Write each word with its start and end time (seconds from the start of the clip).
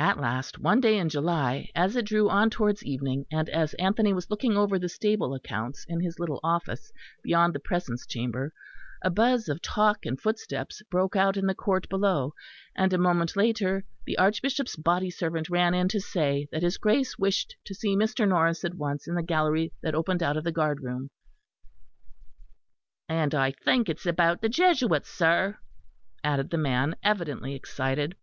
At 0.00 0.18
last 0.18 0.58
one 0.58 0.80
day 0.80 0.98
in 0.98 1.08
July, 1.08 1.70
as 1.76 1.94
it 1.94 2.06
drew 2.06 2.28
on 2.28 2.50
towards 2.50 2.82
evening, 2.82 3.24
and 3.30 3.48
as 3.50 3.72
Anthony 3.74 4.12
was 4.12 4.28
looking 4.28 4.56
over 4.56 4.80
the 4.80 4.88
stable 4.88 5.32
accounts 5.32 5.84
in 5.88 6.00
his 6.00 6.18
little 6.18 6.40
office 6.42 6.90
beyond 7.22 7.54
the 7.54 7.60
Presence 7.60 8.04
Chamber, 8.04 8.52
a 9.00 9.10
buzz 9.10 9.48
of 9.48 9.62
talk 9.62 10.04
and 10.04 10.20
footsteps 10.20 10.82
broke 10.90 11.14
out 11.14 11.36
in 11.36 11.46
the 11.46 11.54
court 11.54 11.88
below; 11.88 12.32
and 12.74 12.92
a 12.92 12.98
moment 12.98 13.36
later 13.36 13.84
the 14.06 14.18
Archbishop's 14.18 14.74
body 14.74 15.08
servant 15.08 15.48
ran 15.48 15.72
in 15.72 15.86
to 15.86 16.00
say 16.00 16.48
that 16.50 16.64
his 16.64 16.76
Grace 16.76 17.16
wished 17.16 17.54
to 17.64 17.76
see 17.76 17.94
Mr. 17.96 18.28
Norris 18.28 18.64
at 18.64 18.74
once 18.74 19.06
in 19.06 19.14
the 19.14 19.22
gallery 19.22 19.72
that 19.84 19.94
opened 19.94 20.20
out 20.20 20.36
of 20.36 20.42
the 20.42 20.50
guard 20.50 20.82
room. 20.82 21.10
"And 23.08 23.32
I 23.36 23.52
think 23.52 23.88
it 23.88 24.00
is 24.00 24.06
about 24.06 24.40
the 24.40 24.48
Jesuits, 24.48 25.10
sir," 25.10 25.58
added 26.24 26.50
the 26.50 26.58
man, 26.58 26.96
evidently 27.04 27.54
excited. 27.54 28.16